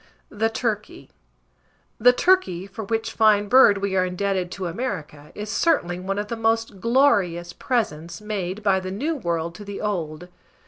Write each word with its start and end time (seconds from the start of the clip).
THE 0.31 0.49
TURKEY. 0.49 1.11
The 1.99 2.11
turkey, 2.11 2.65
for 2.65 2.83
which 2.83 3.11
fine 3.13 3.47
bird 3.47 3.77
we 3.77 3.95
are 3.95 4.03
indebted 4.05 4.49
to 4.53 4.65
America, 4.65 5.31
is 5.35 5.51
certainly 5.51 5.99
one 5.99 6.17
of 6.17 6.27
the 6.27 6.35
most 6.35 6.79
glorious 6.79 7.53
presents 7.53 8.19
made 8.19 8.63
by 8.63 8.79
the 8.79 8.89
New 8.89 9.13
World 9.15 9.53
to 9.53 9.63
the 9.63 9.79
Old. 9.79 10.27